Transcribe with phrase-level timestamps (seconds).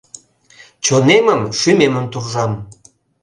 [0.85, 2.51] Чонемым, шӱмемым туржам.